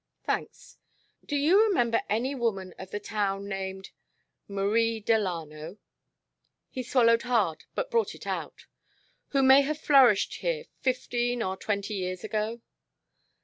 [0.23, 0.79] "Thanks.
[1.21, 3.91] Do do you remember any woman of the town named
[4.47, 5.77] Marie Delano?"
[6.71, 8.65] He swallowed hard but brought it out.
[9.27, 12.61] "Who may have flourished here fifteen or twenty years ago?"